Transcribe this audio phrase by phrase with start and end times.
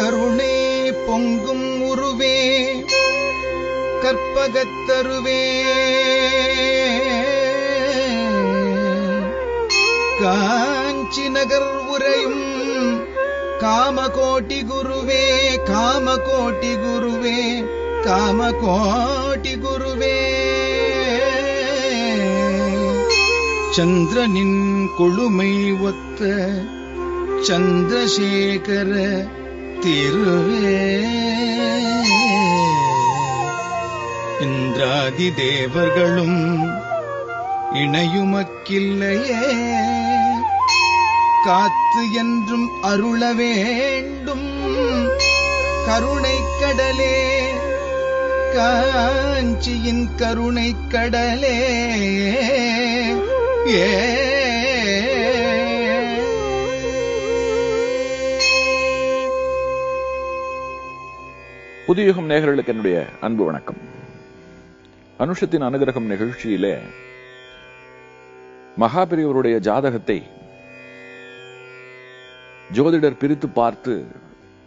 [0.00, 2.36] கருணே பொங்கும் உருவே
[4.02, 5.42] கற்பகத்தருவே
[10.20, 12.44] காஞ்சி நகர் உரையும்
[13.60, 15.24] காமகோட்டி குருவே
[15.64, 17.40] காமகோட்டி குருவே
[18.04, 20.16] காமகோட்டி குருவே.
[23.70, 26.30] சந்திரனின் கொழுமை ஒத்த
[27.48, 28.92] சந்திரசேகர
[29.80, 31.08] திருவே.
[34.40, 36.68] இந்திராதி தேவர்களும்
[37.74, 39.38] இணையுமக்கில்லையே.
[41.44, 44.68] காத்து என்றும் அருள வேண்டும்.
[45.86, 47.52] கருணை கடலே.
[48.54, 51.86] காஞ்சியின் கருணை கடலே.
[53.68, 54.29] ஏ
[61.90, 63.78] புதியுகம் நேயர்களுக்கு என்னுடைய அன்பு வணக்கம்.
[65.18, 66.78] அனுஷத்தின் அனுகிரகம் நிகழ்ச்சியிலே
[68.80, 70.22] மகாபெரியவருடைய ஜாதகத்தை
[72.76, 74.04] ஜோதிடர் பிரித்து பார்த்து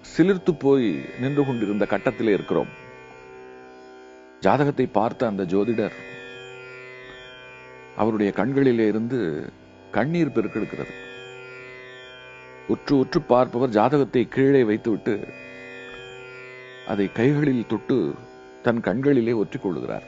[0.03, 2.67] சிலிர்த்து போய் நின்று கொண்டிருந்த கட்டத்திலே இருக்கிறோம்.
[4.39, 5.97] ஜாதகத்தை பார்த்த அந்த ஜோதிடர்
[7.97, 9.21] அவருடைய கண்களிலே இருந்து
[9.91, 10.93] கண்ணீர் பெருக்கெடுக்கிறது.
[12.67, 15.41] உற்று உற்று பார்ப்பவர் ஜாதகத்தை கீழே வைத்துவிட்டு
[16.87, 18.15] அதை கைகளில் தொட்டு
[18.63, 20.05] தன் கண்களிலே ஒற்றிக்கொள்கிறார்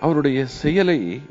[0.00, 1.22] அவருடைய செயலை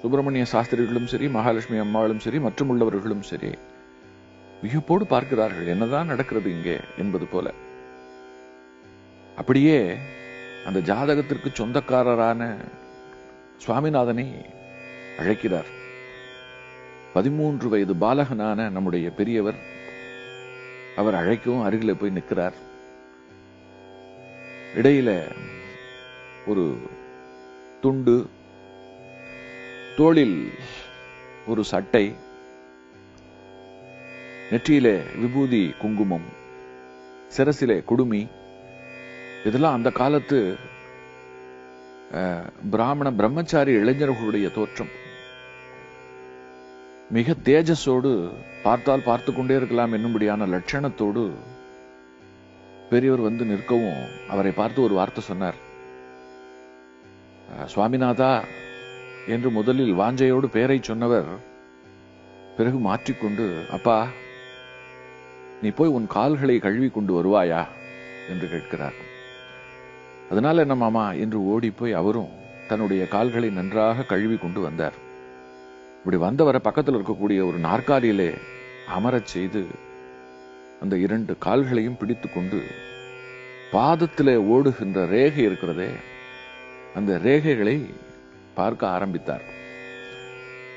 [0.00, 3.50] சுப்பிரமணிய சாஸ்திரிகளும் சரி மகாலட்சுமி அம்மாளும் சரி மற்றும் உள்ளவர்களும் சரி
[4.62, 5.66] வியப்போடு பார்க்கிறார்கள்.
[5.66, 7.52] என்னதான் நடக்கிறது இங்கே என்பது போல.
[9.36, 9.96] அப்படியே
[10.66, 12.56] அந்த ஜாதகத்திற்கு சொந்தக்காரரான
[13.66, 14.26] சுவாமிநாதனை
[15.18, 15.70] அழைக்கிறார்.
[17.12, 19.58] பதிமூன்று வயது பாலகனான நம்முடைய பெரியவர்
[20.96, 22.56] அவர் அழைக்கவும் அருகில போய் நிற்கிறார்.
[24.80, 25.10] இடையில
[26.46, 26.64] ஒரு
[27.80, 28.16] துண்டு
[29.96, 30.38] தோளில்
[31.46, 32.04] ஒரு சட்டை
[34.50, 34.88] நெற்றியில
[35.20, 36.28] விபூதி குங்குமம்
[37.36, 38.22] சிரசில குடுமி
[39.44, 40.38] இதெல்லாம் அந்த காலத்து
[42.70, 44.92] பிராமண பிரம்மச்சாரி இளைஞர்களுடைய தோற்றம்.
[47.14, 48.10] மிக தேஜஸோடு
[48.62, 51.22] பார்த்தால் பார்த்து கொண்டே இருக்கலாம் என்னும்படியான லட்சணத்தோடு
[52.90, 55.58] பெரியவர் வந்து நிற்கவும் அவரை பார்த்து ஒரு வார்த்தை சொன்னார்.
[57.74, 58.44] சுவாமிநாதா
[59.26, 61.32] என்று முதலில் வாஞ்சையோடு பெயரை சொன்னவர்
[62.56, 64.06] பிறகு மாற்றிக்கொண்டு அப்பா
[65.62, 67.62] நீ போய் உன் கால்களை கழுவி கொண்டு வருவாயா?
[68.28, 68.98] என்று கேட்கிறார்.
[70.30, 71.12] அதனால என்ன மாமா?
[71.12, 72.32] என்று ஓடி போய் அவரும்
[72.68, 75.08] தன்னுடைய கால்களை நன்றாக கழுவி கொண்டு வந்தார்.
[76.00, 78.34] இப்படி வந்தவரை பக்கத்தில் இருக்கக்கூடிய ஒரு நாற்காலியிலே
[78.88, 79.66] அமரச் செய்து
[80.80, 82.60] அந்த இரண்டு கால்களையும் பிடித்து கொண்டு
[83.72, 85.88] பாதத்திலே ஓடுகின்ற ரேகை இருக்கிறதே
[86.94, 87.76] அந்த ரேகைகளை
[88.54, 89.44] பார்க்க ஆரம்பித்தார்.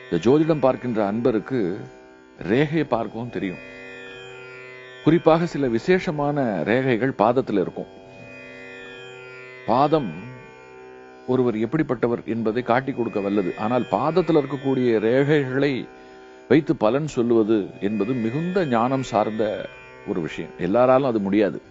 [0.03, 1.79] இந்த ஜோதிடம் பார்க்கின்ற அன்பருக்கு
[2.49, 3.63] ரேகையை பார்க்கவும் தெரியும்.
[5.03, 7.91] குறிப்பாக சில விசேஷமான ரேகைகள் பாதத்தில் இருக்கும்.
[9.65, 10.13] பாதம்
[11.27, 13.57] ஒருவர் எப்படிப்பட்டவர் என்பதை காட்டிக் கொடுக்க வல்லது.
[13.57, 15.87] ஆனால் பாதத்தில் இருக்கக்கூடிய ரேகைகளை
[16.47, 19.69] வைத்து பலன் சொல்லுவது என்பது மிகுந்த ஞானம் சார்ந்த
[20.07, 20.51] ஒரு விஷயம்.
[20.57, 21.61] எல்லாராலும் அது முடியாது.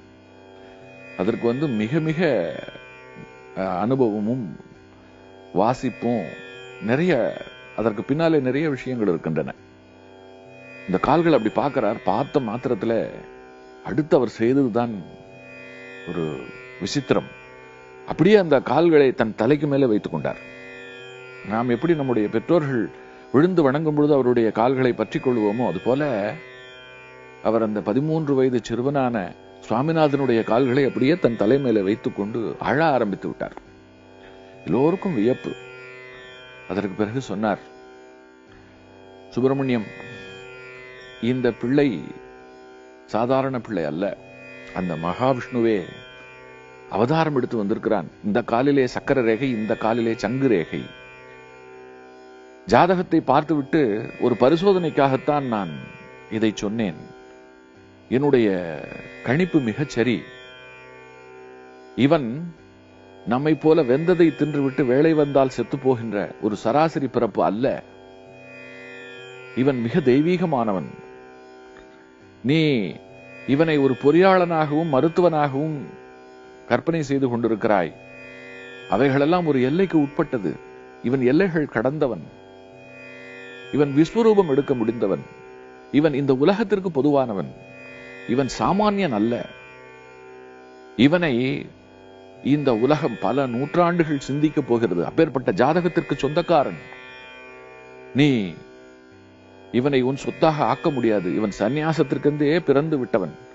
[1.19, 2.21] அதற்கு வந்து மிக மிக
[3.57, 4.57] அஹ், அனுபவமும்
[5.55, 6.25] வாசிப்பும்
[6.83, 7.43] நிறைய
[7.77, 9.55] அதற்கு பின்னாலே நிறைய விஷயங்கள் இருக்கின்றன.
[10.87, 12.03] இந்த கால்கள் அப்படி பார்க்கிறார்.
[12.05, 13.11] பார்த்த மாத்திரத்துல
[13.85, 15.03] அடுத்து அவர் செய்ததுதான்
[16.09, 16.41] ஒரு
[16.81, 17.29] விசித்திரம்.
[18.07, 20.41] அப்படியே அந்த கால்களை தன் தலைக்கு மேலே வைத்துக் கொண்டார்.
[21.49, 22.89] நாம் எப்படி நம்முடைய பெற்றோர்கள்
[23.33, 26.33] விழுந்து வணங்கும் பொழுது அவருடைய கால்களை பற்றிக் கொள்வோமோ அதுபோல
[27.43, 29.33] அவர் அந்த பதிமூன்று வயது சிறுவனான
[29.69, 33.57] சுவாமிநாதனுடைய கால்களை அப்படியே தன் தலை மேலே வைத்துக் கொண்டு அழ ஆரம்பித்து விட்டார்.
[34.65, 35.53] எல்லோருக்கும் வியப்பு.
[36.71, 37.59] அதற்கு பிறகு சொன்னார்
[39.31, 39.85] சுப்பிரமணியம்
[41.23, 42.03] இந்த பிள்ளை
[43.07, 44.17] சாதாரண பிள்ளை அல்ல.
[44.75, 45.83] அந்த மகாவிஷ்ணுவே
[46.97, 48.09] அவதாரம் எடுத்து வந்திருக்கிறான்.
[48.25, 50.83] இந்த காலிலே சக்கர ரேகை இந்த காலிலே சங்கு ரேகை
[52.67, 53.81] ஜாதகத்தை பார்த்துவிட்டு
[54.21, 55.73] ஒரு பரிசோதனைக்காகத்தான் நான்
[56.31, 57.01] இதை சொன்னேன்.
[58.09, 58.49] என்னுடைய
[59.25, 60.19] கணிப்பு மிகச்சரி
[61.97, 62.29] இவன்
[63.27, 67.67] நம்மை போல வெந்ததை தின்றுவிட்டு வேலை வந்தால் செத்து போகின்ற ஒரு சராசரி பிறப்பு அல்ல.
[69.57, 70.91] இவன் மிக தெய்வீகமானவன்.
[72.43, 72.61] நீ
[73.47, 75.77] இவனை ஒரு பொறியாளனாகவும் மருத்துவனாகவும்
[76.69, 77.93] கற்பனை செய்து கொண்டிருக்கிறாய்.
[78.91, 80.57] அவைகளெல்லாம் ஒரு எல்லைக்கு உட்பட்டது.
[81.03, 82.23] இவன் எல்லைகள் கடந்தவன்.
[83.73, 85.21] இவன் விஸ்வரூபம் எடுக்க முடிந்தவன்.
[85.93, 87.53] இவன் இந்த உலகத்திற்கு பொதுவானவன்.
[88.29, 89.47] இவன் சாமானியன் அல்ல.
[90.97, 91.67] இவனை
[92.45, 95.07] இந்த உலகம் பல நூற்றாண்டுகள் சிந்திக்கப் போகிறது.
[95.07, 96.79] அப்பேற்பட்ட ஜாதகத்திற்கு சொந்தக்காரன்.
[98.15, 98.55] நீ
[99.73, 101.37] இவனை உன் சொத்தாக ஆக்க முடியாது.
[101.37, 103.51] இவன் சந்நியாசத்திற்கென்றே பிறந்து விட்டவன்.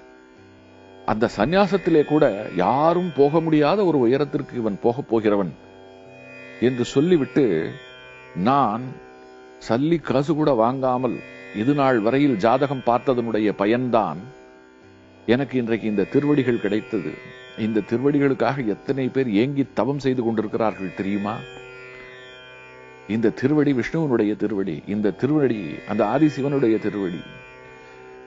[1.08, 2.26] அந்த சந்நியாசத்திலே கூட
[2.56, 5.52] யாரும் போக முடியாத ஒரு உயரத்திற்கு இவன் போகப் போகிறவன்
[6.62, 7.70] என்று சொல்லிவிட்டு
[8.36, 8.84] நான்
[9.70, 11.16] சல்லி காசு கூட வாங்காமல்
[11.56, 14.20] இது நாள் வரையில் ஜாதகம் பார்த்ததனுடைய பயன்தான்
[15.26, 17.12] எனக்கு இன்றைக்கு இந்த திருவடிகள் கிடைத்தது.
[17.58, 21.36] இந்த திருவடிகளுக்காக எத்தனை பேர் ஏங்கி தவம் செய்து கொண்டிருக்கிறார்கள் தெரியுமா?
[23.08, 27.22] இந்த திருவடி விஷ்ணுவனுடைய திருவடி இந்த திருவடி அந்த ஆதிசிவனுடைய திருவடி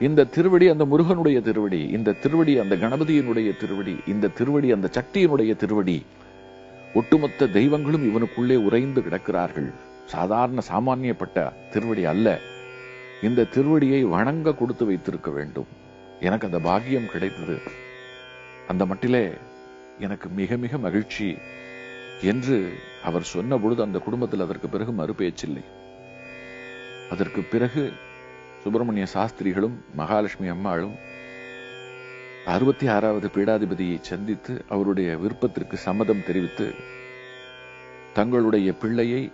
[0.01, 6.05] இந்த திருவடி அந்த முருகனுடைய திருவடி இந்த திருவடி அந்த கணபதியினுடைய திருவடி இந்த திருவடி அந்த சக்தியினுடைய திருவடி.
[6.93, 9.73] ஒட்டுமொத்த தெய்வங்களும் இவனுக்குள்ளே உறைந்து கிடக்கிறார்கள்.
[10.05, 12.39] சாதாரண சாமானியப்பட்ட திருவடி அல்ல.
[13.23, 15.67] இந்த திருவடியை வணங்க கொடுத்து வைத்திருக்க வேண்டும்.
[16.19, 17.57] எனக்கு அந்த பாக்கியம் கிடைத்தது.
[18.67, 19.29] அந்த மட்டிலே
[19.99, 21.37] எனக்கு மிக மிக மகிழ்ச்சி
[22.21, 25.63] என்று அவர் சொன்ன பொழுது அந்த குடும்பத்தில் அதற்கு பிறகு மறுபேச்சில்லை.
[27.11, 27.91] அதற்கு பிறகு
[28.63, 30.95] சுப்பிரமணிய சாஸ்திரிகளும் மகாலட்சுமி அம்மாளும்
[32.45, 36.73] அறுபத்தி ஆறாவது பீடாதிபதியை சந்தித்து அவருடைய விருப்பத்திற்கு சம்மதம் தெரிவித்து
[38.13, 39.31] தங்களுடைய பிள்ளையை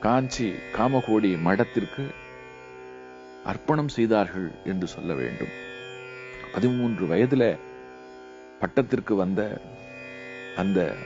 [0.00, 2.04] காஞ்சி காமகோடி மடத்திற்கு
[3.44, 5.52] அர்ப்பணம் செய்தார்கள் என்று சொல்ல வேண்டும்.
[6.54, 7.48] பதிமூன்று வயதில்
[8.60, 9.60] பட்டத்திற்கு வந்த
[10.56, 10.96] அந்த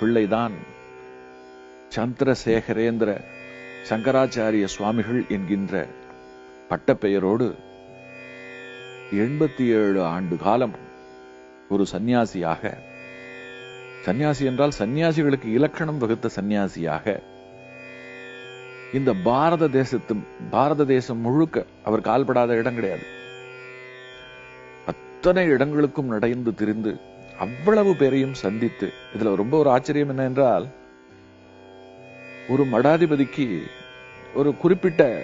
[0.00, 0.52] பிள்ளைதான்
[1.96, 3.10] சந்திரசேகரேந்திர
[3.90, 5.86] சங்கராச்சாரிய சுவாமிகள் என்கின்ற
[6.68, 7.54] பட்டப்பெயரோடு
[9.12, 10.74] எண்பத்தி ஏழு ஆண்டு காலம்
[11.68, 12.72] ஒரு சந்நியாசியாக
[14.04, 17.22] சந்நியாசி என்றால் சந்நியாசிகளுக்கு இலக்கணம் வகுத்த சந்நியாசியாக
[18.92, 20.14] இந்த பாரத தேசத்து
[20.50, 23.06] பாரத தேசம் முழுக்க அவர் கால்படாத இடம் கிடையாது.
[24.86, 27.00] அத்தனை இடங்களுக்கும் நடைந்து திரிந்து
[27.38, 30.66] அவ்வளவு பேரையும் சந்தித்து இதுல ரொம்ப ஒரு ஆச்சரியம் என்ன என்றால்
[32.48, 33.62] ஒரு மடாதிபதிக்கு
[34.34, 35.22] ஒரு குறிப்பிட்ட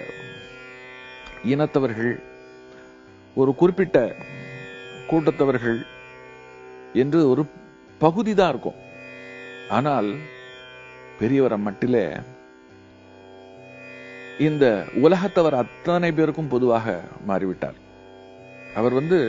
[1.53, 2.13] இனத்தவர்கள்
[3.35, 3.97] ஒரு குறிப்பிட்ட
[5.09, 5.79] கூட்டத்தவர்கள்
[7.01, 7.43] என்று ஒரு
[8.03, 8.79] பகுதி தான் இருக்கும்.
[9.77, 10.09] ஆனால்
[11.19, 11.97] பெரியவரை மட்டில
[14.47, 14.65] இந்த
[15.05, 16.95] உலகத்தவர் அத்தனை பேருக்கும் பொதுவாக
[17.29, 17.77] மாறிவிட்டார்.
[18.79, 19.19] அவர் வந்து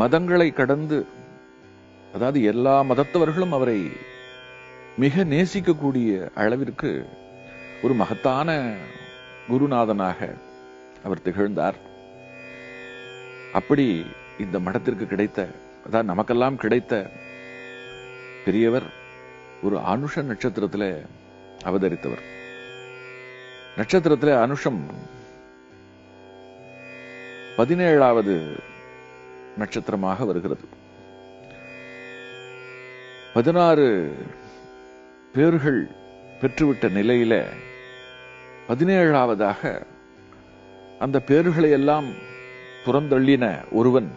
[0.00, 0.98] மதங்களை கடந்து
[2.14, 3.78] அதாவது எல்லா மதத்தவர்களும் அவரை
[5.02, 6.10] மிக நேசிக்கக்கூடிய
[6.42, 6.90] அளவிற்கு
[7.84, 8.50] ஒரு மகத்தான
[9.48, 10.28] குருநாதனாக
[11.04, 11.78] அவர் திகழ்ந்தார்.
[13.52, 14.06] அப்படி
[14.38, 15.48] இந்த மடத்திற்கு கிடைத்த
[15.86, 17.10] அதாவது நமக்கெல்லாம் கிடைத்த
[18.44, 18.86] பெரியவர்
[19.62, 20.88] ஒரு அனுஷ நட்சத்திரத்தில்
[21.64, 22.24] அவதரித்தவர்.
[23.76, 24.80] நட்சத்திரத்தில் அனுஷம்
[27.56, 28.34] பதினேழாவது
[29.58, 30.66] நட்சத்திரமாக வருகிறது.
[33.34, 33.86] பதினாறு
[35.32, 35.80] பேர்கள்
[36.40, 37.34] பெற்றுவிட்ட நிலையில
[38.68, 39.82] பதினேழாவதாக
[40.98, 42.04] அந்த பேர்களை எல்லாம்
[42.84, 44.10] புறந்தள்ளின ஒருவன்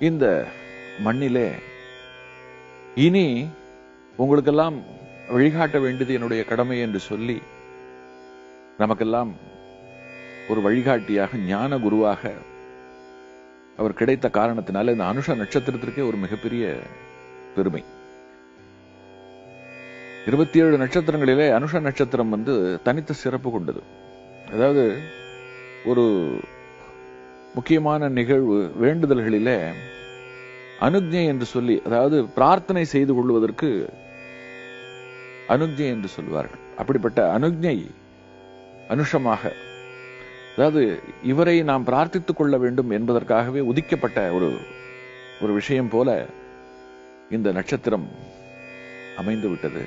[0.00, 0.46] இந்த
[0.98, 1.50] மண்ணிலே
[2.94, 3.48] இனி
[4.16, 4.82] உங்களுக்கெல்லாம்
[5.28, 7.42] வழிகாட்ட வேண்டியது என்னுடைய கடமை என்று சொல்லி
[8.78, 9.34] நமக்கெல்லாம்
[10.48, 12.32] ஒரு வழிகாட்டியாக ஞான குருவாக
[13.76, 16.78] அவர் கிடைத்த காரணத்தினால இந்த அனுஷ நட்சத்திரத்திற்கே ஒரு மிகப்பெரிய
[17.54, 17.84] பெருமை.
[20.26, 23.82] இருபத்தி ஏழு நட்சத்திரங்களிலே அனுஷ நட்சத்திரம் வந்து தனித்த சிறப்பு கொண்டது.
[24.52, 24.84] அதாவது
[25.84, 26.04] ஒரு
[27.54, 29.58] முக்கியமான நிகழ்வு வேண்டுதல்களிலே
[30.80, 33.90] அனுஜை என்று சொல்லி அதாவது பிரார்த்தனை செய்து கொள்வதற்கு
[35.48, 36.60] அனுஜை என்று சொல்வார்கள்.
[36.78, 37.76] அப்படிப்பட்ட அனுஜை
[38.88, 39.52] அனுஷமாக
[40.56, 44.58] அதாவது இவரை நாம் பிரார்த்தித்துக் கொள்ள வேண்டும் என்பதற்காகவே உதிக்கப்பட்ட ஒரு
[45.40, 46.26] ஒரு விஷயம் போல
[47.30, 48.06] இந்த நட்சத்திரம்
[49.16, 49.82] அமைந்து விட்டது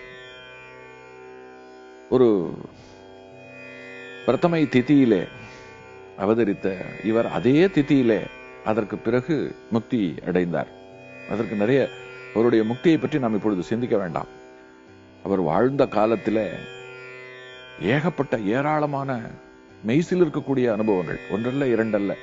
[2.10, 2.28] ஒரு
[4.30, 5.22] பிரதமை திதியிலே
[6.18, 6.68] அவதரித்த
[7.04, 8.18] இவர் அதே திதியிலே
[8.66, 10.72] அதற்கு பிறகு முக்தி அடைந்தார்.
[11.30, 11.90] அதற்கு நிறைய
[12.34, 14.30] அவருடைய முக்தியை பற்றி நாம் இப்பொழுது சிந்திக்க வேண்டாம்.
[15.24, 16.44] அவர் வாழ்ந்த காலத்தில்
[17.94, 19.20] ஏகப்பட்ட ஏராளமான
[19.84, 22.14] மெய்சில் இருக்கக்கூடிய அனுபவங்கள் ஒன்றல்ல இரண்டல்ல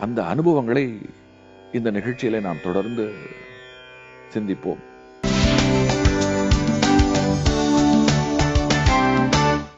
[0.00, 0.86] அந்த அனுபவங்களை
[1.72, 3.12] இந்த நிகழ்ச்சியில நாம் தொடர்ந்து
[4.34, 4.82] சிந்திப்போம்.